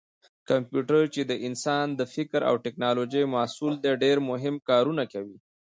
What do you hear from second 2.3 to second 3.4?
او ټېکنالوجۍ